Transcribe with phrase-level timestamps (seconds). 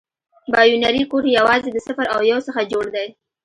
[0.53, 3.07] بایونري کوډ یوازې د صفر او یو څخه جوړ دی.